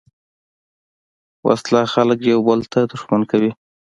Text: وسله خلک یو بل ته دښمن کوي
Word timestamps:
وسله 1.47 1.81
خلک 1.93 2.19
یو 2.31 2.39
بل 2.47 2.59
ته 2.71 2.79
دښمن 2.91 3.21
کوي 3.31 3.51